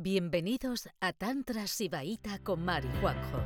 [0.00, 3.38] Bienvenidos a Tantra Sibaíta con Mari Juanjo,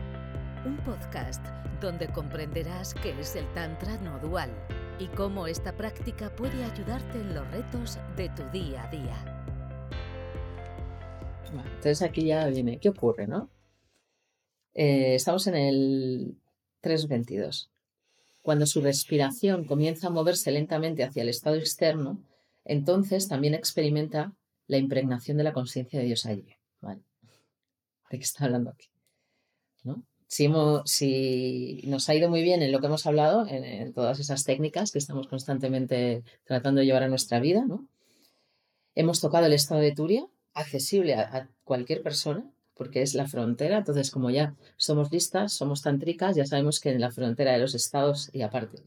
[0.67, 1.43] un podcast
[1.81, 4.51] donde comprenderás qué es el Tantra no dual
[4.99, 9.49] y cómo esta práctica puede ayudarte en los retos de tu día a día.
[11.55, 13.49] Entonces aquí ya viene, ¿qué ocurre, no?
[14.75, 16.37] Eh, estamos en el
[16.83, 17.71] 322.
[18.43, 22.23] Cuando su respiración comienza a moverse lentamente hacia el estado externo,
[22.67, 24.35] entonces también experimenta
[24.73, 26.57] la impregnación de la conciencia de Dios allí.
[26.81, 28.89] ¿De qué está hablando aquí?
[30.27, 30.51] Si,
[30.87, 34.91] si, nos ha ido muy bien en lo que hemos hablado, en, todas esas técnicas
[34.91, 37.87] que estamos constantemente tratando de llevar a nuestra vida, ¿no?
[38.95, 44.11] hemos tocado el estado de Turia, accesible a, cualquier persona, porque es la frontera, entonces
[44.11, 48.31] como ya somos listas, somos tantricas, ya sabemos que en la frontera de los estados
[48.33, 48.83] y aparte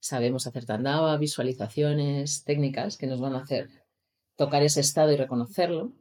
[0.00, 3.79] sabemos hacer tandava, visualizaciones, técnicas que nos van a hacer
[4.40, 5.92] tocar ese estado y reconocerlo.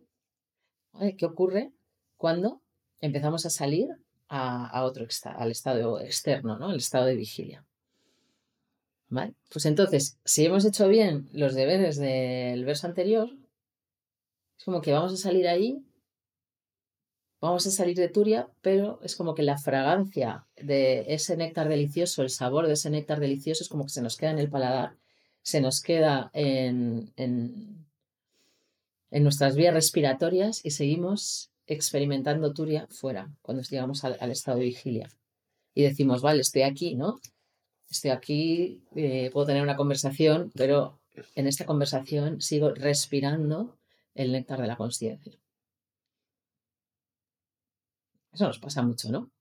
[1.18, 1.74] ¿Qué ocurre
[2.16, 2.62] cuando
[3.02, 3.90] empezamos a salir
[4.30, 6.72] a, otro al estado externo, ¿no?
[6.72, 7.66] El estado de vigilia.
[9.10, 9.34] ¿Vale?
[9.52, 13.30] Pues entonces, si hemos hecho bien los deberes del verso anterior,
[14.58, 15.86] es como que vamos a salir ahí,
[17.42, 22.22] vamos a salir de Turia, pero es como que la fragancia de ese néctar delicioso,
[22.22, 24.96] el sabor de ese néctar delicioso es como que se nos queda en el paladar,
[25.42, 27.12] se nos queda en
[29.12, 35.10] nuestras vías respiratorias y seguimos experimentando turia fuera, cuando llegamos al, estado de vigilia.
[35.74, 37.20] Y decimos, vale, estoy aquí, ¿no?
[37.90, 41.00] Estoy aquí, eh, puedo tener una conversación, pero
[41.36, 43.78] en esta conversación sigo respirando
[44.16, 45.34] el néctar de la conciencia.
[48.32, 49.32] Eso nos pasa mucho, ¿no?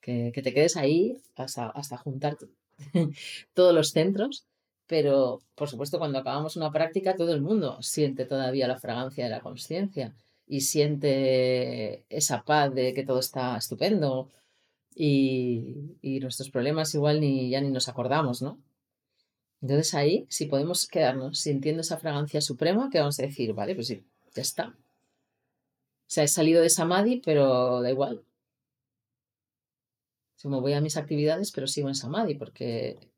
[0.00, 2.36] Que, te quedes ahí hasta, hasta juntar
[3.54, 4.46] todos los centros
[4.90, 9.30] pero, por supuesto, cuando acabamos una práctica, todo el mundo siente todavía la fragancia de
[9.30, 10.16] la conciencia
[10.48, 14.28] y siente esa paz de que todo está estupendo
[14.92, 18.58] y, nuestros problemas igual ni ya ni nos acordamos, ¿no?
[19.62, 23.54] Entonces ahí, si podemos quedarnos sintiendo esa fragancia suprema, ¿qué vamos a decir?
[23.54, 24.02] Vale, pues sí,
[24.34, 24.68] ya está.
[24.70, 24.74] O
[26.08, 28.24] sea, he salido de Samadhi, pero da igual.
[30.42, 33.09] Como voy a mis actividades, pero sigo en Samadhi, porque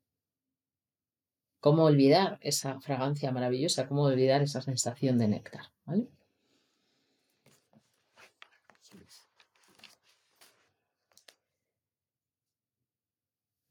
[1.63, 3.87] ¿Cómo olvidar esa fragancia maravillosa?
[3.87, 5.71] ¿Cómo olvidar esa sensación de néctar?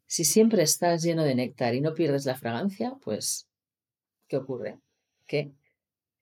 [0.07, 3.47] Si siempre estás lleno de néctar y no pierdes la fragancia, pues,
[4.27, 4.79] ¿qué ocurre?
[5.27, 5.53] Que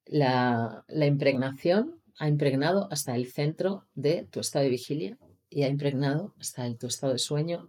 [0.07, 5.69] la, la impregnación ha impregnado hasta el centro de tu estado de vigilia y ha
[5.69, 7.69] impregnado hasta el, tu estado de sueño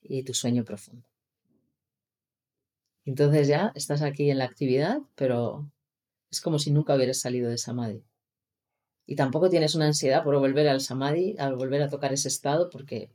[0.00, 1.11] y tu sueño profundo.
[3.04, 5.70] Entonces ya estás aquí en la actividad, pero
[6.30, 8.04] es como si nunca hubieras salido de Samadhi.
[9.06, 12.70] Y tampoco tienes una ansiedad por volver al Samadhi, al volver a tocar ese estado,
[12.70, 13.10] porque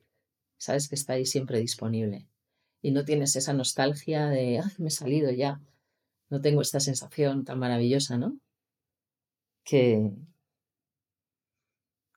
[0.58, 2.28] sabes que está ahí siempre disponible.
[2.82, 5.62] Y no tienes esa nostalgia de, ay, me he salido ya.
[6.30, 8.38] No tengo esta sensación tan maravillosa, ¿no?
[9.64, 10.12] Que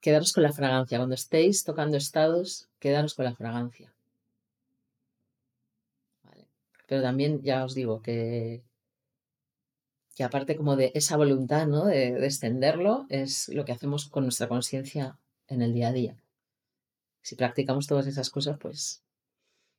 [0.00, 0.98] quedaros con la fragancia.
[0.98, 3.94] Cuando estéis tocando estados, quedaros con la fragancia.
[6.90, 8.64] Pero también ya os digo que,
[10.16, 11.84] que aparte como de esa voluntad ¿no?
[11.84, 16.16] de, de extenderlo, es lo que hacemos con nuestra conciencia en el día a día.
[17.22, 19.04] Si practicamos todas esas cosas, pues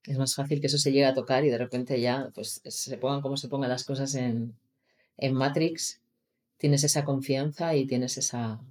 [0.05, 2.97] es más fácil que eso se llegue a tocar y de repente ya pues se
[2.97, 4.55] pongan como se pongan las cosas en,
[5.17, 5.99] en Matrix,
[6.55, 8.61] tienes esa confianza y tienes esa,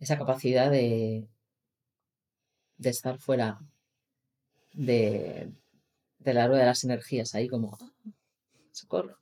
[0.00, 1.28] esa capacidad de,
[2.78, 3.60] de estar fuera
[4.72, 5.52] de,
[6.24, 7.78] de la rueda de las energías, ahí como,
[8.72, 9.18] socorro.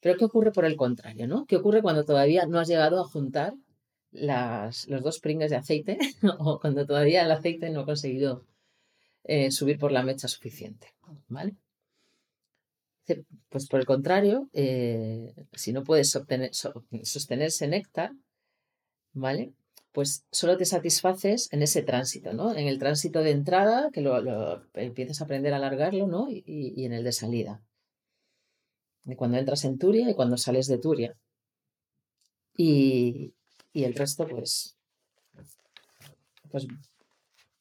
[0.00, 1.26] Pero ¿qué ocurre por el contrario?
[1.26, 1.44] ¿no?
[1.46, 3.54] ¿Qué ocurre cuando todavía no has llegado a juntar
[4.10, 5.98] las, los dos pringues de aceite
[6.38, 8.44] o cuando todavía el aceite no ha conseguido
[9.24, 10.94] eh, subir por la mecha suficiente?
[11.28, 11.56] ¿Vale?
[13.48, 18.12] Pues por el contrario, eh, si no puedes sostener ese néctar,
[19.14, 19.54] ¿vale?
[19.92, 22.54] Pues solo te satisfaces en ese tránsito, ¿no?
[22.54, 26.28] En el tránsito de entrada, que lo, empiezas a aprender a alargarlo, ¿no?
[26.30, 27.62] Y, en el de salida.
[29.04, 31.16] De cuando entras en Turia y cuando sales de Turia.
[32.56, 33.32] Y,
[33.74, 34.76] el resto, pues,
[36.50, 36.66] pues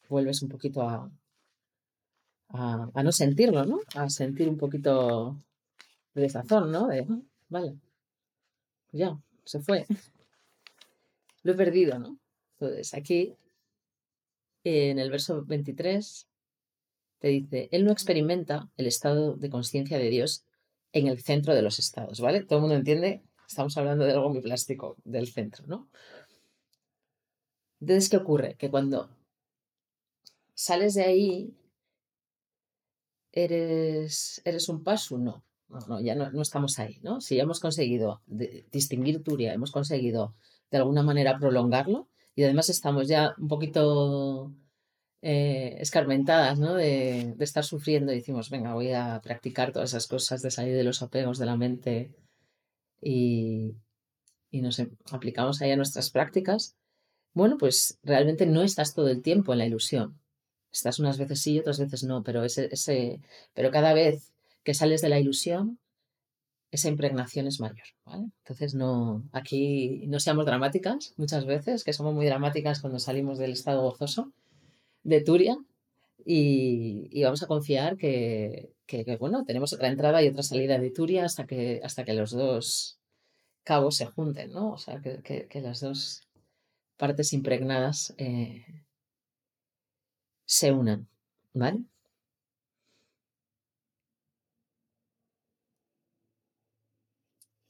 [0.10, 1.10] vuelves un poquito a,
[2.50, 3.80] a, no sentirlo, ¿no?
[3.96, 5.38] A sentir un poquito
[6.14, 6.88] de desazón, ¿no?
[6.88, 7.20] De, ah,
[7.50, 7.78] vale,
[8.92, 9.86] ya, se fue.
[11.48, 12.20] Lo he perdido, ¿no?
[12.60, 13.38] Entonces, aquí,
[14.66, 16.28] en el verso 23,
[17.20, 20.44] te dice, Él no experimenta el estado de conciencia de Dios
[20.92, 22.44] en el centro de los estados, ¿vale?
[22.44, 25.88] Todo el mundo entiende Estamos hablando de algo muy plástico del centro, ¿no?
[27.80, 28.56] Entonces, ¿qué ocurre?
[28.56, 29.10] Que cuando
[30.54, 31.56] sales de ahí,
[33.32, 35.46] eres, eres un paso, no.
[35.70, 37.22] No, ya no, estamos ahí, ¿no?
[37.22, 40.36] Si ya hemos conseguido distinguir Turia, hemos conseguido
[40.72, 44.54] de alguna manera prolongarlo y además estamos ya un poquito
[45.22, 46.76] eh, escarmentadas, ¿no?
[46.76, 50.84] De, estar sufriendo y decimos, venga, voy a practicar todas esas cosas de salir de
[50.84, 52.12] los apegos de la mente
[53.02, 53.76] y,
[54.52, 54.80] y nos
[55.12, 56.76] aplicamos ahí a nuestras prácticas.
[57.34, 60.20] Bueno, pues realmente no estás todo el tiempo en la ilusión.
[60.72, 63.20] Estás unas veces sí y otras veces no, pero, ese, ese,
[63.56, 64.32] pero cada vez
[64.64, 65.80] que sales de la ilusión,
[66.72, 67.88] esa impregnación es mayor.
[68.06, 73.52] Entonces, no, aquí no seamos dramáticas muchas veces, que somos muy dramáticas cuando salimos del
[73.52, 74.32] estado gozoso
[75.04, 75.58] de Turia
[76.26, 78.74] y, vamos a confiar que,
[79.20, 83.00] bueno, tenemos otra entrada y otra salida de Turia hasta que, hasta que los dos
[83.64, 84.72] cabos se junten, ¿no?
[84.72, 86.28] O sea, que, las dos
[86.98, 88.66] partes impregnadas eh,
[90.46, 91.08] se unan,
[91.54, 91.80] ¿vale?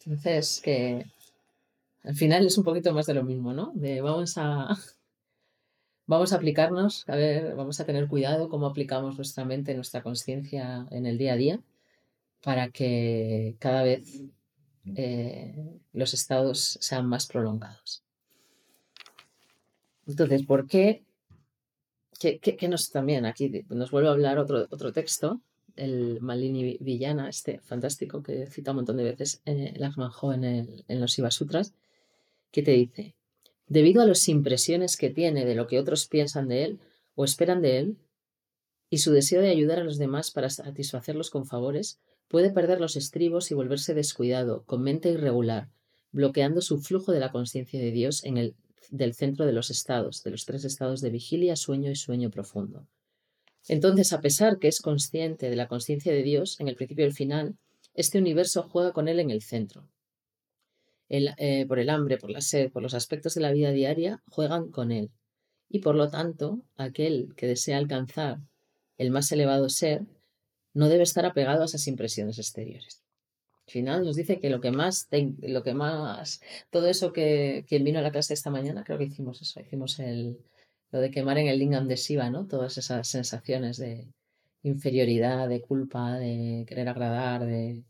[0.07, 1.06] Entonces, que
[2.04, 3.74] al final es un poquito más de lo mismo, ¿no?
[3.75, 4.69] De vamos a,
[6.07, 10.88] vamos a aplicarnos, a ver, vamos a tener cuidado cómo aplicamos nuestra mente, nuestra conciencia
[10.92, 11.59] en el día a día
[12.42, 14.21] para que cada vez
[14.95, 18.01] eh, los estados sean más prolongados.
[20.06, 21.04] Entonces, ¿por qué
[22.18, 25.42] que, nos también aquí nos vuelve a hablar otro, otro texto,
[25.77, 31.01] el Malini Villana, este fantástico que cita un montón de veces eh, Lachmanjo en, en
[31.01, 31.74] los Iva Sutras,
[32.51, 33.15] que te dice,
[33.68, 36.79] debido a las impresiones que tiene de lo que otros piensan de él
[37.15, 37.97] o esperan de él,
[38.89, 42.95] y su deseo de ayudar a los demás para satisfacerlos con favores, puede perder los
[42.95, 45.69] estribos y volverse descuidado, con mente irregular,
[46.12, 48.56] bloqueando su flujo de la conciencia de Dios en el
[48.89, 52.88] del centro de los estados, de los tres estados de vigilia, sueño y sueño profundo.
[53.68, 57.08] Entonces, a pesar que es consciente de la conciencia de Dios en el principio y
[57.08, 57.58] el final,
[57.94, 59.88] este universo juega con él en el centro.
[61.10, 64.69] Eh, por el hambre, por la sed, por los aspectos de la vida diaria, juegan
[64.72, 65.10] con él.
[65.69, 68.40] Y por lo tanto, aquel que desea alcanzar
[68.98, 70.06] el más elevado ser
[70.74, 73.04] no debe estar apegado a esas impresiones exteriores.
[73.68, 77.84] Al final nos dice que lo que más, lo que más, todo eso que quien
[77.84, 80.40] vino a la clase esta mañana, creo que hicimos eso, hicimos el,
[80.92, 81.98] lo de quemar en el lingam de
[82.31, 82.48] ¿no?
[82.48, 84.07] Todas esas sensaciones de
[84.63, 87.84] inferioridad, de culpa, de querer agradar, de...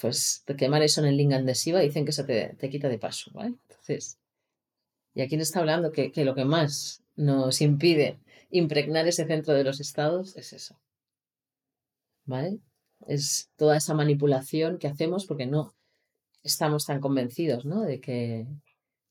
[0.00, 3.30] Pues quemar eso en el lingam de dicen que eso te, te quita de paso,
[3.34, 3.54] ¿vale?
[3.68, 4.18] Entonces,
[5.14, 8.20] y aquí nos está hablando que, que lo que más nos impide
[8.50, 10.78] impregnar ese centro de los estados es eso.
[12.24, 12.60] ¿Vale?
[13.06, 15.74] es toda esa manipulación que hacemos porque no
[16.42, 17.82] estamos tan convencidos ¿no?
[17.82, 18.46] de, que,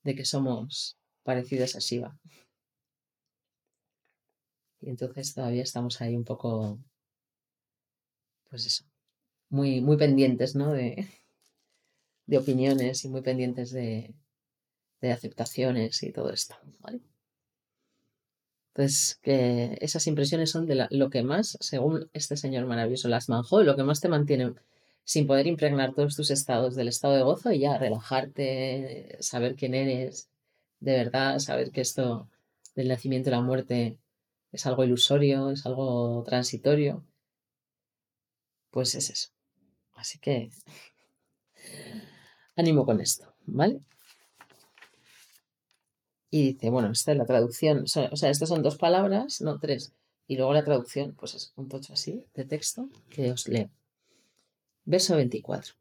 [0.04, 0.97] de que somos
[1.28, 2.18] parecidos a Shiva.
[4.80, 6.80] Y entonces todavía estamos ahí un poco,
[8.50, 8.86] pues eso,
[9.50, 10.72] muy, muy pendientes ¿no?
[10.72, 11.06] de,
[12.28, 14.16] de opiniones y muy pendientes de,
[15.02, 16.56] de aceptaciones y todo esto.
[18.74, 23.64] Entonces, que esas impresiones son de lo que más, según este señor maravilloso, las manjó,
[23.64, 24.54] lo que más te mantiene
[25.04, 29.74] sin poder impregnar todos tus estados del estado de gozo y ya relajarte, saber quién
[29.74, 30.30] eres
[30.80, 32.30] de verdad, saber que esto
[32.76, 33.98] del nacimiento y la muerte
[34.52, 37.04] es algo ilusorio, es algo transitorio,
[38.72, 39.30] pues es eso.
[39.94, 40.52] Así que
[42.56, 43.82] ánimo con esto, ¿vale?
[46.30, 49.94] Y dice, bueno, esta es la traducción, o sea, estas son dos palabras, no tres.
[50.28, 53.70] Y luego la traducción, pues es un tocho así de texto que os leo.
[54.84, 55.74] Verso 24.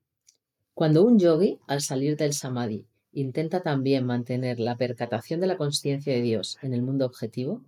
[0.72, 2.86] Cuando un yogi, al salir del samadhi,
[3.16, 7.62] intenta también mantener la percatación de la conciencia de Dios en el mundo objetivo,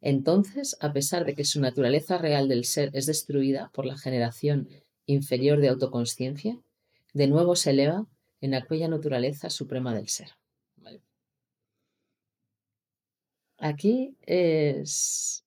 [0.00, 4.68] entonces, a pesar de que su naturaleza real del ser es destruida por la generación
[5.06, 6.58] inferior de autoconsciencia,
[7.12, 8.06] de nuevo se eleva
[8.40, 10.30] en aquella naturaleza suprema del ser.
[13.58, 15.44] Aquí es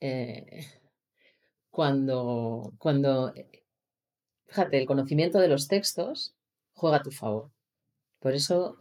[0.00, 0.66] eh,
[1.70, 3.34] cuando, cuando,
[4.46, 6.34] fíjate, el conocimiento de los textos
[6.72, 7.50] juega a tu favor.
[8.20, 8.76] Por eso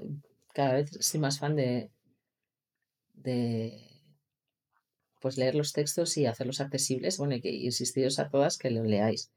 [0.53, 1.89] cada vez soy más fan de,
[3.13, 3.89] de
[5.19, 7.17] pues leer los textos y hacerlos accesibles.
[7.17, 9.31] Bueno, y insistiros a todas que lo leáis.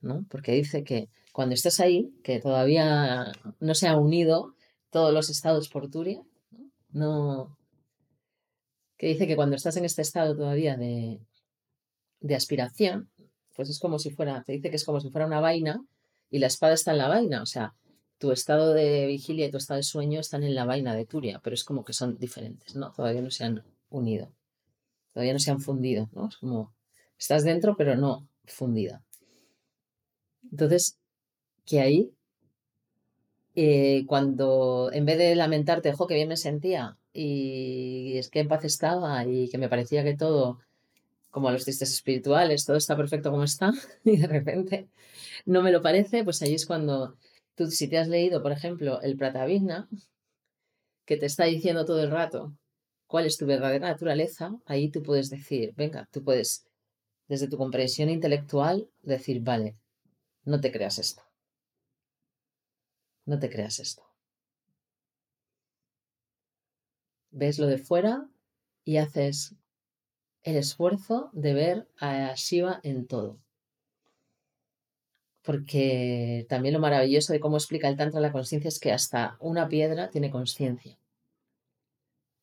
[0.00, 0.24] ¿no?
[0.30, 4.54] Porque dice que cuando estás ahí, que todavía no se han unido
[4.90, 6.22] todos los estados por Turia,
[6.90, 7.56] no,
[8.96, 11.20] que dice que cuando estás en este estado todavía de,
[12.34, 13.10] aspiración,
[13.54, 15.84] pues es como si fuera, te dice que es como si fuera una vaina
[16.30, 17.74] y la espada está en la vaina, o sea,
[18.18, 21.40] tu estado de vigilia y tu estado de sueño están en la vaina de Turia,
[21.42, 22.92] pero es como que son diferentes, ¿no?
[22.92, 24.32] Todavía no se han unido,
[25.12, 26.28] todavía no se han fundido, ¿no?
[26.28, 26.74] Es como,
[27.18, 29.02] estás dentro, pero no fundida.
[30.50, 30.98] Entonces,
[31.64, 32.12] que ahí,
[33.54, 38.48] eh, cuando en vez de lamentarte, ojo, que bien me sentía y es que en
[38.48, 40.58] paz estaba y que me parecía que todo,
[41.30, 43.72] como a los tristes espirituales, todo está perfecto como está
[44.04, 44.88] y de repente
[45.46, 47.16] no me lo parece, pues ahí es cuando
[47.56, 49.88] tú, si te has leído, por ejemplo, el Pratavigna,
[51.04, 52.56] que te está diciendo todo el rato
[53.06, 56.66] cuál es tu verdadera naturaleza, ahí tú puedes decir, venga, tú puedes,
[57.28, 59.76] desde tu comprensión intelectual, decir, vale,
[60.44, 61.22] no te creas esto.
[63.24, 64.04] No te creas esto.
[67.30, 68.28] Ves lo de fuera
[68.84, 69.54] y haces
[70.42, 73.40] el esfuerzo de ver a Shiva en todo.
[75.46, 79.68] Porque también lo maravilloso de cómo explica el Tantra la conciencia es que hasta una
[79.68, 80.98] piedra tiene conciencia.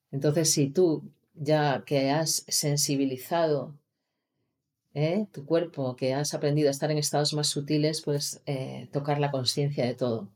[0.09, 3.75] Entonces, si tú, ya que has sensibilizado
[4.93, 5.27] ¿eh?
[5.33, 9.31] tu cuerpo, que has aprendido a estar en estados más sutiles, puedes eh, tocar la
[9.31, 10.29] conciencia de todo,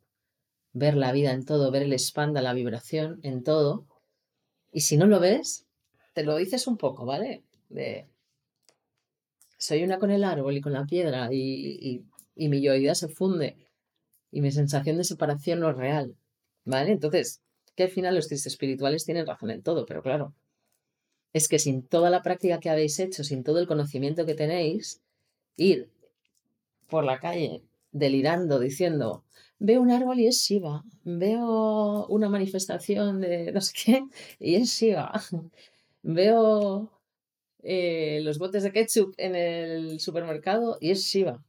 [0.74, 3.86] ver la vida en todo, ver el espanda, la vibración en todo.
[4.74, 5.66] Y si no lo ves,
[6.14, 7.44] te lo dices un poco, ¿vale?
[7.70, 8.08] De,
[9.58, 12.04] soy una con el árbol y con la piedra y,
[12.38, 13.58] mi yoidad se funde
[14.32, 16.15] y mi sensación de separación no es real,
[16.65, 16.91] ¿vale?
[16.91, 17.41] Entonces,
[17.75, 20.34] que al final los tristes espirituales tienen razón en todo, pero claro,
[21.34, 25.01] es que sin toda la práctica que habéis hecho, sin todo el conocimiento que tenéis,
[25.56, 25.89] ir
[26.88, 29.24] por la calle delirando, diciendo,
[29.60, 34.03] veo un árbol y es Shiva, veo una manifestación de no sé qué
[34.39, 35.12] y es Shiva,
[36.03, 36.91] veo
[37.63, 41.44] eh, los botes de ketchup en el supermercado y es Shiva.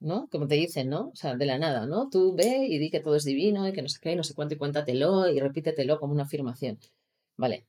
[0.00, 0.28] ¿No?
[0.30, 1.08] Como te dicen, ¿no?
[1.08, 2.08] O sea, de la nada, ¿no?
[2.10, 4.24] Tú ve y di que todo es divino y que no sé qué, y no
[4.24, 6.78] sé cuánto y cuéntatelo y repítetelo como una afirmación.
[7.36, 7.66] Vale,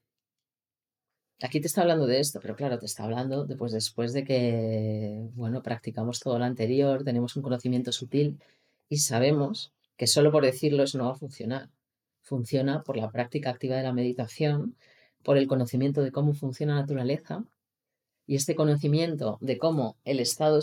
[1.43, 4.23] Aquí te está hablando de esto, pero claro, te está hablando de, pues, después de
[4.23, 8.39] que, bueno, practicamos todo lo anterior, tenemos un conocimiento sutil
[8.89, 11.69] y sabemos que solo por decirlo eso no va a funcionar.
[12.21, 14.75] Funciona por la práctica activa de la meditación,
[15.23, 17.43] por el conocimiento de cómo funciona la naturaleza
[18.25, 20.59] y este conocimiento de cómo el estado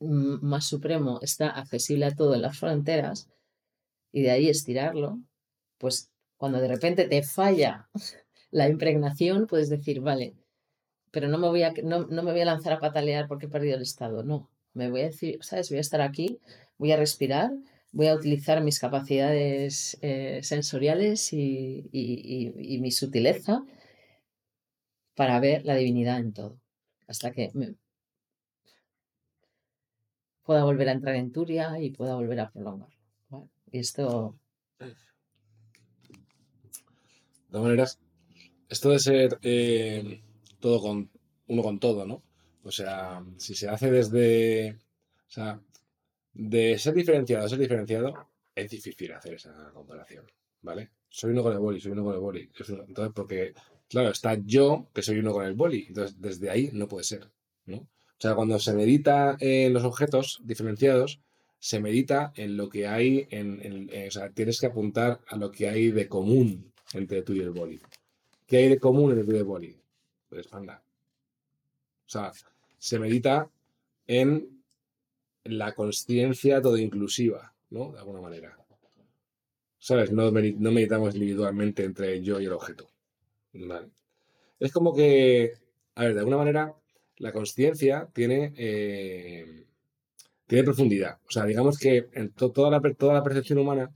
[0.00, 3.28] más supremo está accesible a todo en las fronteras
[4.12, 5.20] y de ahí estirarlo,
[5.78, 7.88] pues cuando de repente te falla
[8.50, 10.34] la impregnación, puedes decir, vale,
[11.10, 13.76] pero no me voy a, no, me voy a lanzar a patalear porque he perdido
[13.76, 14.22] el estado.
[14.22, 15.68] No, me voy a decir, ¿sabes?
[15.70, 16.38] Voy a estar aquí,
[16.76, 17.50] voy a respirar,
[17.92, 23.64] voy a utilizar mis capacidades eh, sensoriales y, y, mi sutileza
[25.14, 26.60] para ver la divinidad en todo.
[27.06, 27.50] Hasta que
[30.48, 33.50] pueda volver a entrar en Turia y pueda volver a prolongarlo.
[33.70, 34.34] Y esto.
[34.78, 34.94] De
[37.50, 37.98] todas maneras,
[38.66, 40.22] esto de ser eh,
[40.58, 41.10] todo con
[41.48, 42.22] uno con todo, ¿no?
[42.62, 44.78] O sea, si se hace desde.
[45.28, 45.60] O sea,
[46.32, 48.14] de ser diferenciado a ser diferenciado,
[48.54, 50.24] es difícil hacer esa comparación,
[50.62, 50.92] ¿vale?
[51.10, 52.50] Soy uno con el boli, soy uno con el boli.
[52.58, 53.52] Entonces, porque,
[53.86, 55.84] claro, está yo que soy uno con el boli.
[55.88, 57.30] Entonces, desde ahí no puede ser,
[57.66, 57.86] ¿no?
[58.18, 61.20] O sea, cuando se medita en los objetos diferenciados,
[61.60, 65.68] se medita en lo que hay, en, o sea, tienes que apuntar a lo que
[65.68, 67.80] hay de común entre tú y el boli.
[68.46, 69.76] ¿Qué hay de común en el de boli?
[70.28, 70.82] Pues panda.
[72.06, 72.32] O sea,
[72.78, 73.48] se medita
[74.06, 74.62] en
[75.44, 77.92] la conciencia todo inclusiva, ¿no?
[77.92, 78.56] De alguna manera.
[79.78, 80.10] ¿Sabes?
[80.10, 82.90] No, meditamos individualmente entre yo y el objeto.
[83.52, 83.90] Vale.
[84.58, 85.52] Es como que,
[85.94, 86.74] a ver, de alguna manera,
[87.18, 89.66] la conciencia tiene, eh,
[90.46, 91.18] tiene profundidad.
[91.26, 93.90] O sea, digamos que en toda, la, toda la percepción humana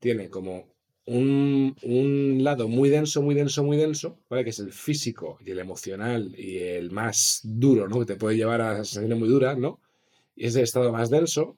[0.00, 4.44] tiene como un, lado muy denso, muy denso, muy denso, ¿vale?
[4.44, 8.00] Que es el físico y el emocional y el más duro, ¿no?
[8.00, 9.80] Que te puede llevar a sensaciones muy duras, ¿no?
[10.34, 11.56] Y es el estado más denso.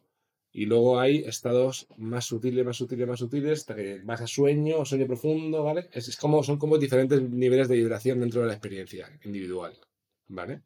[0.50, 4.84] Y luego hay estados más sutiles, más sutiles, más sutiles, hasta que vas a sueño,
[4.84, 5.88] sueño profundo, ¿vale?
[5.92, 9.78] Es, como, son como diferentes niveles de vibración dentro de la experiencia individual,
[10.28, 10.62] ¿vale?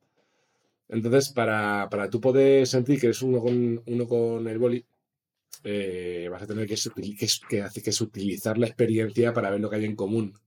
[0.92, 4.84] Entonces, para, para tú poder sentir que eres uno con, uno con el boli,
[5.64, 9.76] eh, vas a tener que, que, que, que utilizar la experiencia para ver lo que
[9.76, 10.38] hay en común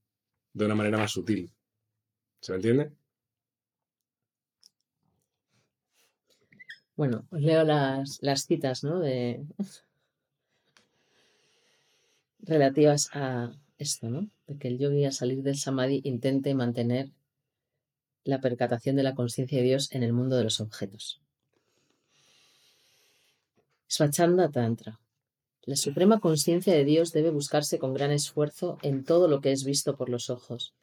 [0.53, 1.51] de una manera más sutil.
[2.41, 2.91] ¿Se me entiende?
[6.95, 8.99] Bueno, os leo las, las citas, ¿no?
[8.99, 9.43] De...
[12.41, 14.29] relativas a esto, ¿no?
[14.45, 17.09] De que el yogi al salir del samadhi intente mantener
[18.25, 21.21] la percatación de la conciencia de Dios en el mundo de los objetos.
[23.87, 24.99] Swachanda Tantra.
[25.63, 29.63] La suprema conciencia de Dios debe buscarse con gran esfuerzo en todo lo que es
[29.63, 30.73] visto por los ojos,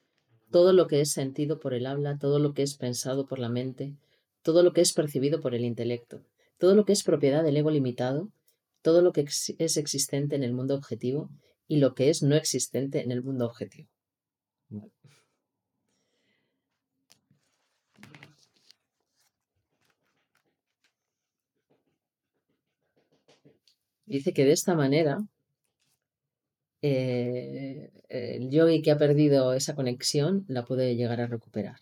[0.51, 3.49] todo lo que es sentido por el habla, todo lo que es pensado por la
[3.49, 3.97] mente,
[4.43, 6.23] todo lo que es percibido por el intelecto,
[6.59, 8.29] todo lo que es propiedad del ego limitado,
[8.83, 11.29] todo lo que es existente en el mundo objetivo
[11.67, 13.89] y lo que es no existente en el mundo objetivo.
[24.13, 25.27] Dice que de esta manera
[26.83, 31.79] eh, el yogi que ha perdido esa conexión la puede llegar a recuperar.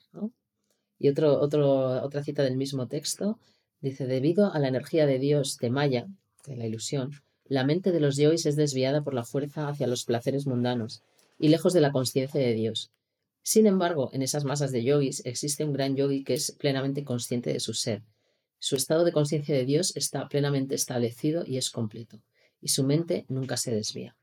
[1.00, 3.40] Y otra cita del mismo texto
[3.80, 6.06] dice, debido a la energía de Dios de Maya,
[6.46, 7.10] de la ilusión,
[7.46, 11.02] la mente de los yogis es desviada por la fuerza hacia los placeres mundanos
[11.36, 12.92] y lejos de la conciencia de Dios.
[13.42, 17.52] Sin embargo, en esas masas de yogis existe un gran yogi que es plenamente consciente
[17.52, 18.02] de su ser.
[18.62, 22.20] Su estado de conciencia de Dios está plenamente establecido y es completo,
[22.60, 24.14] y su mente nunca se desvía.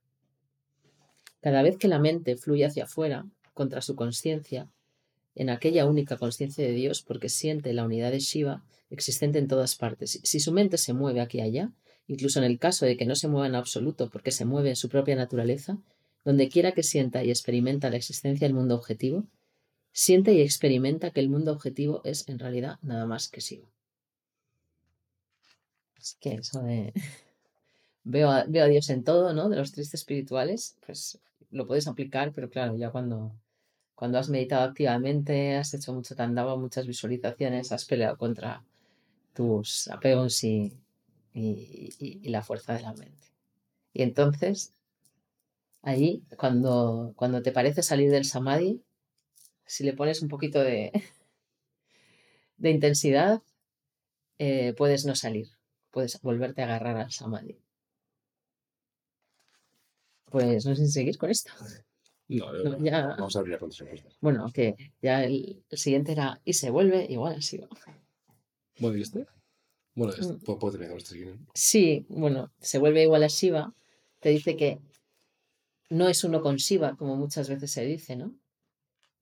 [1.41, 3.25] Cada vez que la mente fluye hacia afuera,
[3.55, 4.69] contra su conciencia,
[5.33, 9.75] en aquella única conciencia de Dios, porque siente la unidad de Shiva existente en todas
[9.75, 10.19] partes.
[10.23, 11.71] Si su mente se mueve aquí y allá,
[12.05, 14.75] incluso en el caso de que no se mueva en absoluto porque se mueve en
[14.75, 15.79] su propia naturaleza,
[16.23, 19.25] donde quiera que sienta y experimenta la existencia del mundo objetivo,
[19.91, 23.67] siente y experimenta que el mundo objetivo es en realidad nada más que Shiva.
[26.07, 26.93] Así que eso de
[28.05, 29.49] veo a, veo a Dios en todo, ¿no?
[29.49, 31.19] De los tristes espirituales, pues
[31.51, 33.33] lo puedes aplicar, pero claro, ya cuando,
[33.93, 38.63] cuando has meditado activamente, has hecho mucho tandava, muchas visualizaciones, has peleado contra
[39.33, 40.73] tus apegos y,
[41.33, 43.27] y, la fuerza de la mente.
[43.93, 44.73] Y entonces,
[45.81, 48.81] ahí, cuando, cuando te parece salir del samadhi,
[49.65, 50.91] si le pones un poquito de,
[52.57, 53.41] de intensidad,
[54.39, 55.56] eh, puedes no salir,
[55.91, 57.57] puedes volverte a agarrar al samadhi.
[60.25, 61.51] Pues no sé si seguir con esto.
[62.29, 63.15] No, ya...
[63.17, 64.09] vamos a abrir la respuesta.
[64.19, 67.39] Bueno, que ya el, siguiente era y se vuelve igual.
[68.79, 69.25] Bueno, ¿y este?
[69.95, 70.39] Bueno, este, mm.
[70.39, 73.73] puedo, terminar este Sí, bueno, se vuelve igual a Shiva.
[74.19, 74.79] Te dice que
[75.89, 78.35] no es uno con Shiva, como muchas veces se dice, ¿no?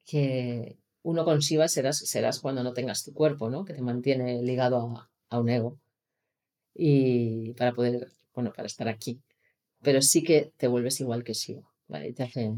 [0.05, 3.65] Que uno con Shiva serás, serás cuando no tengas tu cuerpo, ¿no?
[3.65, 5.79] Que te mantiene ligado a, a un ego.
[6.75, 9.21] Y para poder, bueno, para estar aquí
[9.85, 12.11] pero sí que te vuelves igual que sí, ¿vale?
[12.11, 12.51] Te hace...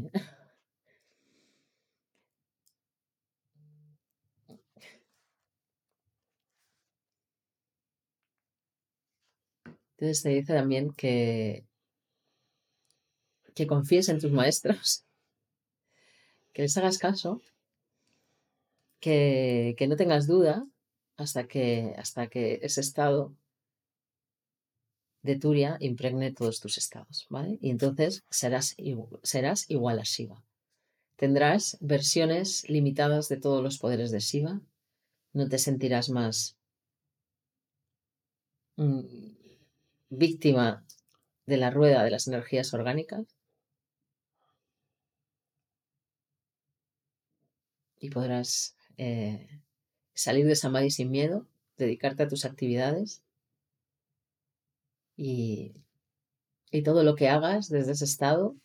[9.98, 11.66] Entonces te dice también que,
[13.54, 15.04] que confíes en tus maestros,
[16.54, 17.42] que les hagas caso,
[19.00, 20.64] que, que no tengas duda
[21.18, 23.34] hasta que, hasta que ese estado
[25.28, 27.58] de Turia impregne todos tus estados, ¿vale?
[27.60, 28.74] Y entonces serás,
[29.22, 30.42] serás igual a Shiva.
[31.16, 34.62] Tendrás versiones limitadas de todos los poderes de Shiva.
[35.34, 36.56] No te sentirás más
[38.76, 39.00] mm,
[40.08, 40.86] víctima
[41.44, 43.26] de la rueda de las energías orgánicas.
[48.00, 49.60] Y podrás eh,
[50.14, 53.22] salir de Samadhi sin miedo, dedicarte a tus actividades
[55.18, 55.74] y,
[56.84, 58.56] todo lo que hagas desde ese estado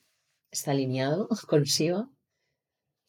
[0.51, 1.63] está alineado con.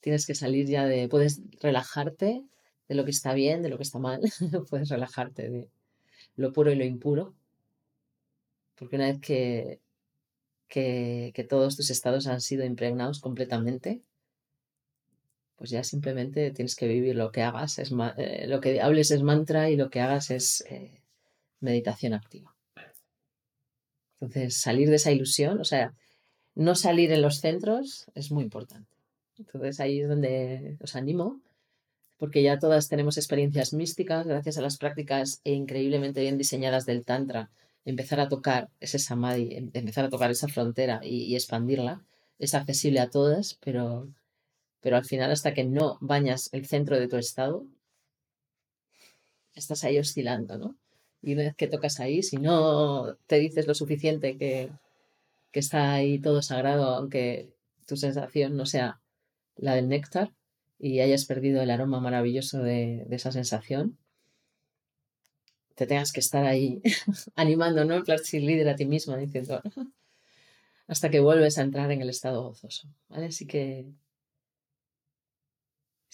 [0.01, 2.45] Tienes que salir ya de, puedes relajarte
[2.89, 4.21] de lo que está bien, de lo que está mal,
[4.71, 5.69] puedes relajarte de
[6.37, 7.35] lo puro y lo impuro,
[8.75, 9.81] porque una vez que,
[10.69, 14.03] que, todos tus estados han sido impregnados completamente,
[15.57, 19.23] pues ya simplemente tienes que vivir lo que hagas, es eh, lo que hables es
[19.23, 21.01] mantra y lo que hagas es eh,
[21.61, 22.54] meditación activa.
[24.25, 25.95] Entonces, salir de esa ilusión, o sea,
[26.55, 28.89] no salir en los centros es muy importante.
[29.39, 31.41] Entonces, ahí es donde os animo,
[32.17, 37.51] porque ya todas tenemos experiencias místicas gracias a las prácticas increíblemente bien diseñadas del Tantra.
[37.85, 42.03] Empezar a tocar ese samadhi, em, empezar a tocar esa frontera y, expandirla,
[42.39, 44.09] es accesible a todas, pero,
[44.81, 47.67] pero al final, hasta que no bañas el centro de tu estado,
[49.55, 50.77] estás ahí oscilando, ¿no?
[51.25, 54.71] Y una vez que tocas ahí, si no te dices lo suficiente que,
[55.53, 57.55] está ahí todo sagrado, aunque
[57.87, 59.01] tu sensación no sea
[59.57, 60.33] la del néctar
[60.79, 63.97] y hayas perdido el aroma maravilloso de, esa sensación,
[65.77, 66.83] te tengas que estar ahí
[67.37, 67.95] animando, ¿no?
[67.95, 69.63] En plan, líder a ti misma, diciendo,
[70.87, 73.27] hasta que vuelves a entrar en el estado gozoso, ¿vale?
[73.27, 73.87] Así que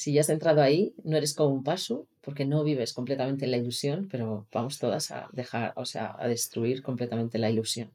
[0.01, 3.59] si ya has entrado ahí, no eres como un paso, porque no vives completamente la
[3.59, 7.91] ilusión, pero vamos todas a dejar, o sea, a destruir completamente la ilusión.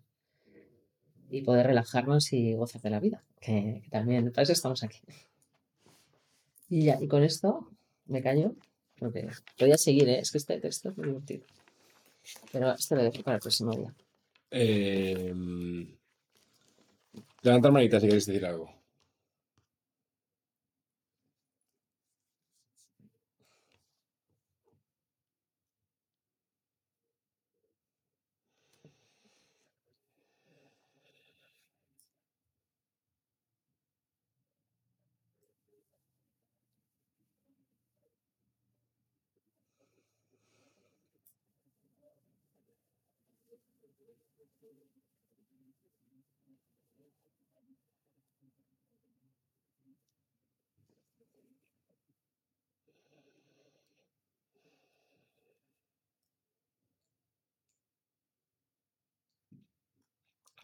[1.31, 4.99] Y poder relajarnos y gozar de la vida, que, también, para eso estamos aquí.
[6.69, 7.71] Y ya, y con esto
[8.05, 8.53] me callo,
[8.99, 10.19] porque podía seguir, ¿eh?
[10.19, 11.43] es que este texto es muy divertido.
[12.51, 13.91] Pero esto lo dejo para el próximo día.
[14.51, 15.33] Eh,
[17.41, 18.74] levantar manita si queréis decir algo.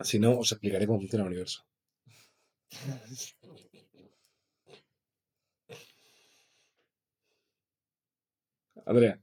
[0.09, 1.59] Si no, os explicaré cómo funciona el universo.
[8.85, 9.19] Andrea.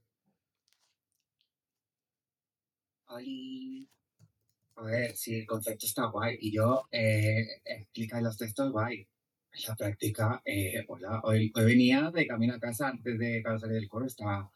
[4.78, 6.38] A ver, sí, el concepto está guay.
[6.40, 9.06] Y yo, eh, explica los textos guay.
[9.52, 13.74] En la práctica, eh, hola, hoy, hoy venía de camino a casa antes de salir
[13.76, 14.50] del coro, estaba...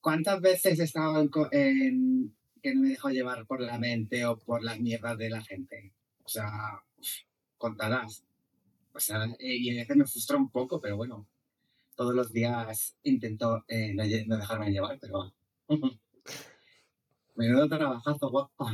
[0.00, 4.62] ¿Cuántas veces he estado en, en- que me dejo llevar por la mente o por
[4.64, 5.92] las mierdas de la gente?
[6.24, 6.50] O sea,
[6.96, 7.08] uf,
[7.56, 8.24] contarás.
[8.94, 11.28] O sea, eh, y a veces me frustra un poco, pero bueno,
[11.96, 15.32] todos los días intento eh, no, no dejarme llevar, pero...
[17.38, 18.66] Menudo trabajazo, guapa.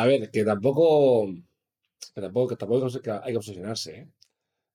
[0.00, 0.86] A ver, que tampoco.
[2.14, 2.86] Que tampoco, que tampoco
[3.24, 4.08] hay que obsesionarse, ¿eh?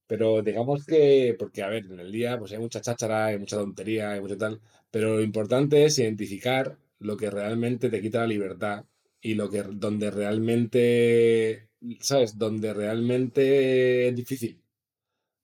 [0.07, 3.57] Pero digamos que, porque a ver, en el día pues hay mucha cháchara, hay mucha
[3.57, 8.27] tontería, hay mucho tal, pero lo importante es identificar lo que realmente te quita la
[8.27, 8.85] libertad
[9.21, 11.69] y lo que donde realmente,
[12.01, 12.37] ¿sabes?
[12.37, 14.61] Donde realmente es difícil,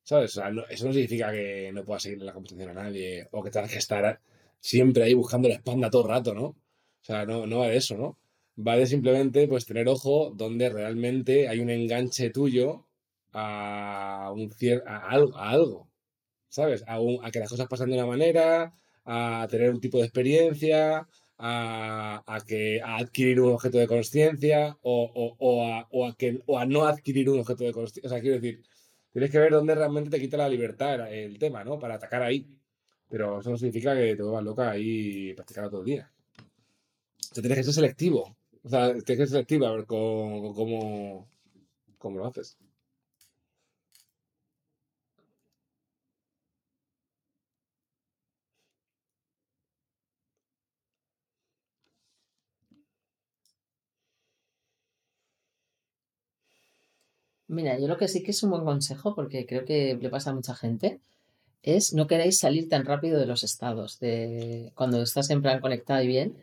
[0.03, 0.37] ¿sabes?
[0.53, 3.51] No- eso no significa que no puedas seguir en la conversación a nadie o que
[3.51, 4.19] tengas que estar
[4.59, 6.45] siempre ahí buscando la espalda todo el rato, ¿no?
[6.47, 6.57] O
[7.01, 8.17] sea, no, no va de eso, ¿no?
[8.57, 12.87] Va de simplemente pues tener ojo donde realmente hay un enganche tuyo
[13.33, 15.89] a un cier- a algo, a algo,
[16.49, 16.83] ¿sabes?
[16.87, 16.97] A
[17.31, 18.73] que las cosas pasan de una manera,
[19.05, 24.77] a tener un tipo de experiencia, a, a que, a adquirir un objeto de conciencia
[24.81, 28.07] o, o- o a, o a o a no adquirir un objeto de conciencia.
[28.07, 28.63] O sea, quiero decir,
[29.11, 31.79] tienes que ver dónde realmente te quita la libertad el, tema, ¿no?
[31.79, 32.47] Para atacar ahí.
[33.09, 36.11] Pero eso no significa que te vuelvas loca ahí practicando todo el día.
[37.31, 38.35] O sea, tienes que ser selectivo.
[38.63, 40.53] O sea, tienes que ser selectivo a ver cómo,
[41.97, 42.57] cómo lo haces.
[57.47, 60.31] Mira, yo lo que sí que es un buen consejo, porque creo que le pasa
[60.31, 60.99] a mucha gente,
[61.63, 66.01] es no queréis salir tan rápido de los estados, de cuando estás en plan conectado
[66.03, 66.37] y bien,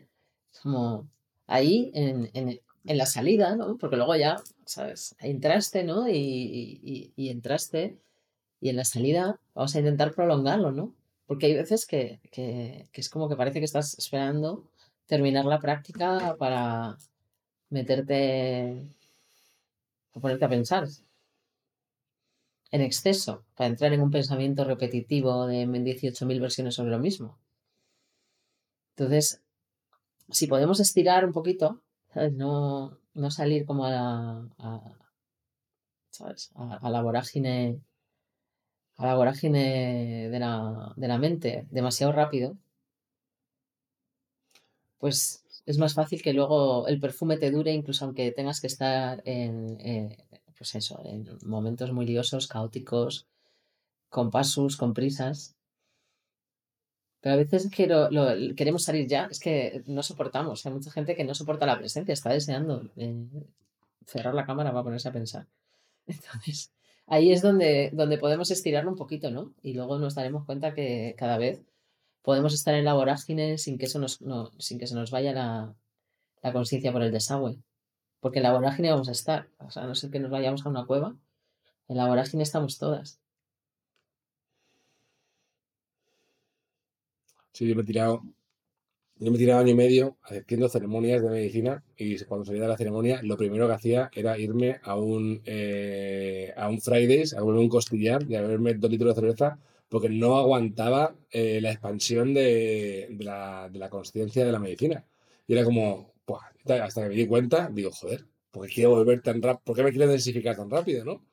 [0.63, 1.09] como
[1.47, 3.77] ahí en, en- en la salida, ¿no?
[3.77, 5.15] Porque luego ya, ¿sabes?
[5.19, 6.07] Entraste, ¿no?
[6.09, 6.15] Y,
[6.83, 7.97] y- y entraste
[8.61, 10.95] y en la salida vamos a intentar prolongarlo, ¿no?
[11.27, 14.65] Porque hay veces que, que, que es como que parece que estás esperando
[15.07, 16.97] terminar la práctica para
[17.69, 18.77] meterte,
[20.13, 20.87] o ponerte a pensar
[22.71, 27.37] en exceso, para entrar en un pensamiento repetitivo de 18.000 versiones sobre lo mismo.
[28.95, 29.41] Entonces,
[30.29, 31.81] si podemos estirar un poquito,
[32.13, 32.33] ¿sabes?
[32.33, 34.81] No, no salir como a la, a,
[36.09, 36.51] ¿sabes?
[36.55, 37.79] A, a la vorágine,
[38.97, 42.57] a la vorágine de la, de la mente demasiado rápido,
[44.97, 49.21] pues es más fácil que luego el perfume te dure, incluso aunque tengas que estar
[49.25, 50.17] en, eh,
[50.57, 53.27] pues eso, en momentos muy liosos, caóticos,
[54.09, 55.55] con pasos, con prisas.
[57.21, 57.61] Pero a veces
[58.15, 60.65] lo- queremos salir ya, es que no soportamos.
[60.65, 63.15] Hay mucha gente que no soporta la presencia, está deseando eh,
[64.05, 65.47] cerrar la cámara para ponerse a pensar.
[66.07, 66.71] Entonces,
[67.07, 69.53] ahí es donde, donde podemos estirarlo un poquito, ¿no?
[69.63, 71.63] Y luego nos daremos cuenta que cada vez
[72.23, 75.33] podemos estar en la vorágine sin que, eso nos, no- sin que se nos vaya
[75.33, 75.75] la,
[76.43, 77.57] la conciencia por el desagüe.
[78.21, 79.49] Porque en la vorágine vamos a estar.
[79.59, 81.15] O sea, a no ser que nos vayamos a una cueva,
[81.89, 83.19] en la vorágine estamos todas.
[87.51, 88.23] Sí, yo me he tirado,
[89.17, 92.67] yo me he tirado año y medio haciendo ceremonias de medicina y cuando salía de
[92.69, 97.43] la ceremonia lo primero que hacía era irme a un, eh, a un Fridays, a
[97.43, 99.59] un costillar y a beberme dos litros de cerveza
[99.93, 105.05] porque no aguantaba eh, la expansión de, la, de la conciencia de la medicina.
[105.45, 106.15] Y era como,
[106.67, 109.61] hasta que me di cuenta, digo, joder, ¿por qué quiero volver tan rápido?
[109.63, 111.23] ¿Por qué me quiero densificar tan rápido, no?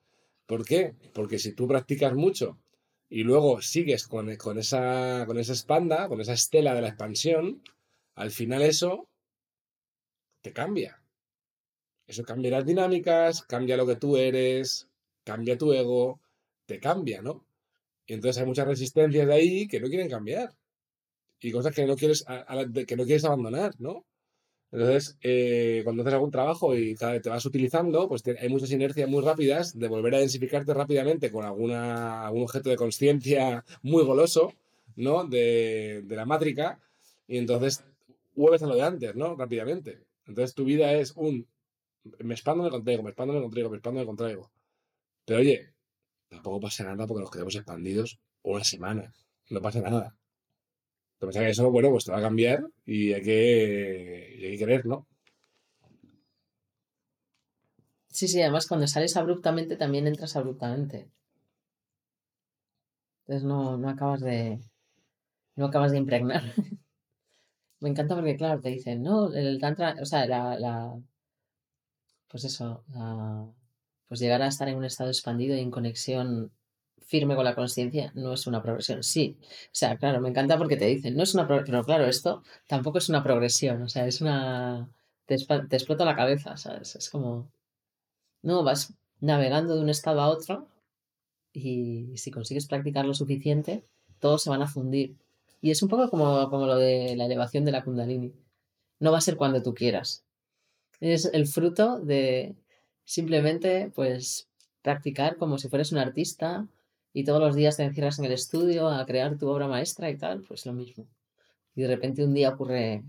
[0.45, 0.95] ¿Por qué?
[1.15, 2.59] Porque si tú practicas mucho
[3.09, 7.63] y luego sigues con, con, esa, con esa espanda, con esa estela de la expansión,
[8.15, 9.09] al final eso
[10.43, 11.03] te cambia.
[12.07, 14.87] Eso cambia las dinámicas, cambia lo que tú eres,
[15.25, 16.21] cambia tu ego,
[16.67, 17.47] te cambia, ¿no?
[18.11, 20.53] Y entonces hay muchas resistencias de ahí que no quieren cambiar.
[21.41, 22.25] Y cosas que no quieres,
[22.89, 24.05] que no quieres abandonar, ¿no?
[24.73, 28.73] Entonces, eh, cuando haces algún trabajo y cada vez te vas utilizando, pues hay muchas
[28.73, 34.03] inercias muy rápidas de volver a densificarte rápidamente con alguna, algún objeto de conciencia muy
[34.03, 34.55] goloso,
[34.97, 35.25] ¿no?
[35.25, 36.81] De, de la mátrica,
[37.29, 37.85] y entonces
[38.35, 39.37] vuelves a lo de antes, ¿no?
[39.37, 40.01] Rápidamente.
[40.27, 41.47] Entonces tu vida es un
[42.19, 44.51] me expando, me contraigo, me expando, me contraigo, me expando, me contraigo.
[45.25, 45.75] Pero oye,
[46.31, 49.13] tampoco pasa nada porque nos quedemos expandidos una semana.
[49.51, 50.17] No pasa nada.
[51.19, 54.87] Pero que eso, bueno, pues te va a cambiar y hay que, hay que querer,
[54.87, 55.07] ¿no?
[58.09, 61.11] Sí, sí, además cuando sales abruptamente también entras abruptamente.
[63.27, 64.61] Entonces no, no acabas de.
[65.57, 66.43] No acabas de impregnar.
[67.81, 71.01] Me encanta porque, claro, te dicen, no, el tantra, o sea, la, la
[72.31, 73.53] pues eso, la,
[74.11, 76.51] pues llegar a estar en un estado expandido y en conexión
[77.01, 79.05] firme con la conciencia no es una progresión.
[79.05, 82.07] Sí, o sea, claro, me encanta porque te dicen, no es una progresión, pero claro,
[82.07, 84.91] esto tampoco es una progresión, o sea, es una...
[85.27, 86.97] Te, explota la cabeza, ¿sabes?
[86.97, 87.53] Es como...
[88.43, 90.67] No, vas navegando de un estado a otro
[91.53, 93.85] y si consigues practicar lo suficiente,
[94.19, 95.17] todos se van a fundir.
[95.61, 98.35] Y es un poco como, como lo de la elevación de la kundalini.
[98.99, 100.25] No va a ser cuando tú quieras.
[100.99, 102.57] Es el fruto de
[103.11, 104.49] simplemente, pues,
[104.83, 106.69] practicar como si fueras un artista,
[107.13, 110.17] y todos los días te encierras en el estudio a crear tu obra maestra y
[110.17, 111.09] tal, pues lo mismo.
[111.75, 113.03] Y de repente un día ocurre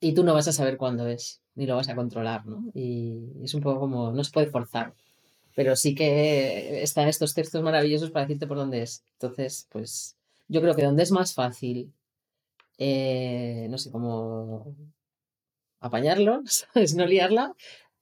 [0.00, 2.70] y tú no vas a saber cuándo es, ni lo vas a controlar, ¿no?
[2.74, 4.92] Y es un poco como, no se puede forzar,
[5.56, 9.02] pero sí que están estos textos maravillosos para decirte por dónde es.
[9.14, 11.90] Entonces, pues yo creo que donde es más fácil,
[12.76, 14.76] eh, no sé cómo
[15.84, 16.94] apañarlo, ¿sabes?
[16.94, 17.54] No liarla,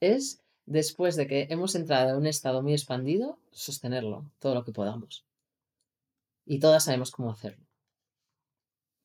[0.03, 4.73] es después de que hemos entrado en un estado muy expandido, sostenerlo todo lo que
[4.73, 5.25] podamos.
[6.45, 7.65] Y todas sabemos cómo hacerlo.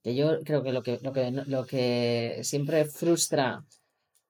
[0.04, 3.66] Que yo creo que lo que, lo que, lo que siempre frustra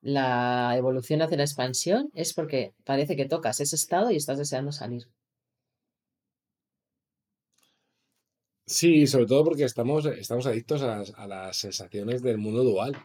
[0.02, 4.72] la evolución hacia la expansión es porque parece que tocas ese estado y estás deseando
[4.72, 5.08] salir.
[8.66, 12.98] Sí, sobre todo porque estamos, estamos adictos a a las sensaciones del mundo dual.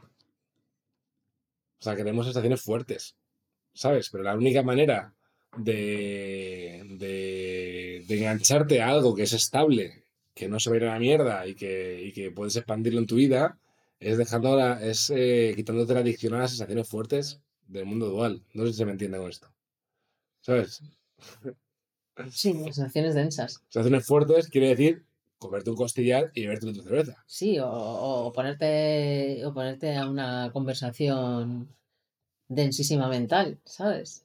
[1.80, 3.16] O sea, queremos sensaciones fuertes.
[3.74, 4.08] ¿Sabes?
[4.10, 5.14] Pero la única manera
[5.56, 10.04] de, de, engancharte a algo que es estable,
[10.34, 13.00] que no se va a ir a la mierda y que, y que puedes expandirlo
[13.00, 13.58] en tu vida,
[14.00, 18.42] es dejando es eh, quitándote la adicción a las sensaciones fuertes del mundo dual.
[18.52, 19.48] No sé si se me entiende con esto.
[20.40, 20.82] ¿Sabes?
[22.30, 23.62] Sí, sensaciones densas.
[23.68, 25.06] Sensaciones fuertes quiere decir
[25.38, 27.24] comerte un costillar y beberte tu cerveza.
[27.26, 31.68] Sí, o, o, ponerte o ponerte a una conversación
[32.54, 34.24] densísima mental, ¿sabes?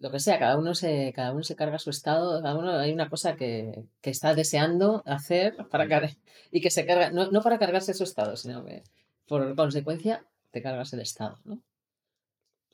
[0.00, 2.92] Lo que sea, cada uno se, cada uno se carga su estado, cada uno hay
[2.92, 6.10] una cosa que, que está deseando hacer para cargar
[6.50, 8.82] y que se carga, no, no para cargarse su estado, sino que
[9.26, 11.58] por consecuencia te cargas el estado, ¿no?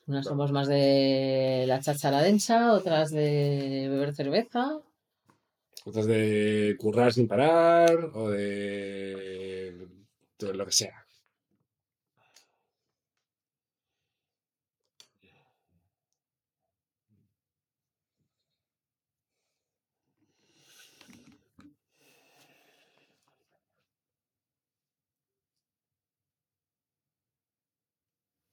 [0.07, 4.81] Unas somos más de la cháchara densa, otras de beber cerveza.
[5.85, 9.87] Otras de currar sin parar, o de
[10.43, 11.07] lo que sea.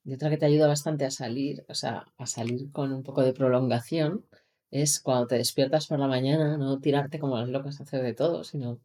[0.07, 3.21] Y otra que te ayuda bastante a salir, o sea, a salir con un poco
[3.23, 4.25] de prolongación,
[4.71, 8.13] es cuando te despiertas por la mañana, no tirarte como las locas a hacer de
[8.13, 8.79] todo, sino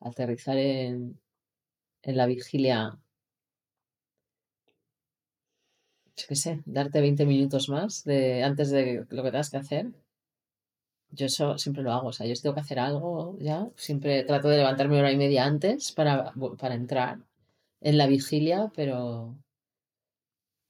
[0.00, 1.20] aterrizar en,
[2.04, 2.98] en la vigilia,
[6.16, 9.92] yo qué sé, darte 20 minutos más de, antes de lo que tengas que hacer.
[11.10, 14.48] Yo eso siempre lo hago, o sea, yo tengo que hacer algo ya, siempre trato
[14.48, 17.20] de levantarme hora y media antes para, para entrar
[17.80, 19.36] en la vigilia, pero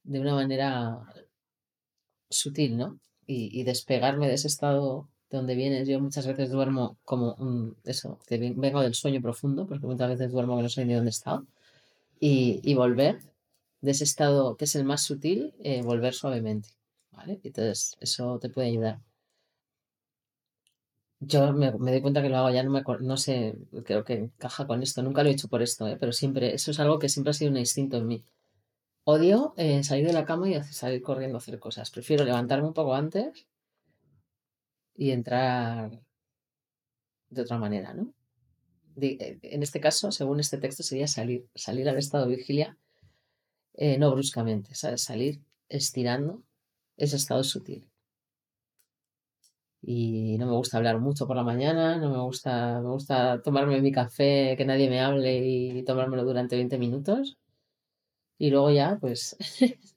[0.03, 1.01] de una manera
[2.29, 2.99] sutil, ¿no?
[3.27, 5.87] Y despegarme de ese estado dónde vienes.
[5.87, 10.31] Yo muchas veces duermo como un, eso, que vengo del sueño profundo, porque muchas veces
[10.31, 11.45] duermo que no sé ni dónde he estado.
[12.19, 13.19] Y, y volver
[13.81, 16.69] de ese estado que es el más sutil, eh, volver suavemente.
[17.11, 17.39] ¿vale?
[17.43, 18.99] Entonces, eso te puede ayudar.
[21.19, 24.13] Yo me, me doy cuenta que lo hago, ya no, me, no sé, creo que
[24.13, 25.01] encaja con esto.
[25.01, 25.97] Nunca lo he hecho por esto, ¿eh?
[25.99, 28.23] pero siempre, eso es algo que siempre ha sido un instinto en mí.
[29.05, 31.91] Odio eh, salir de la cama y salir corriendo a hacer cosas.
[31.91, 33.45] Prefiero levantarme un poco antes
[34.95, 36.01] y entrar
[37.29, 38.13] de otra manera, ¿no?
[39.01, 42.77] Eh, en este caso, según este texto, sería salir, salir al estado de vigilia,
[43.73, 44.73] eh, no bruscamente.
[44.75, 46.43] Salir estirando
[46.97, 47.85] ese estado sutil.
[49.81, 53.81] Y no me gusta hablar mucho por la mañana, no me gusta, me gusta tomarme
[53.81, 57.37] mi café, que nadie me hable y tomármelo durante 20 minutos.
[58.37, 59.35] Y luego ya, pues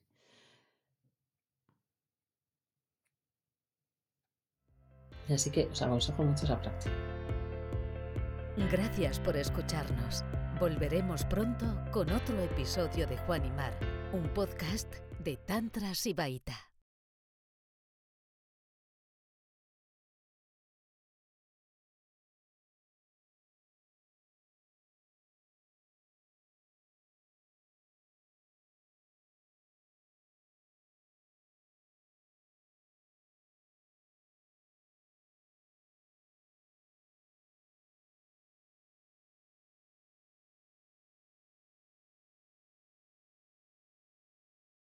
[5.32, 6.94] Así que os aconsejo mucho esa práctica.
[8.70, 10.24] Gracias por escucharnos.
[10.58, 13.72] Volveremos pronto con otro episodio de Juan y Mar,
[14.12, 16.67] un podcast de Tantra Sibaita.